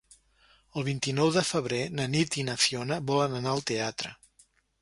[0.79, 4.17] El vint-i-nou de febrer na Nit i na Fiona volen anar al teatre.